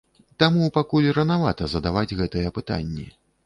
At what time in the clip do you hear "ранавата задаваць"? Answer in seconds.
1.19-2.17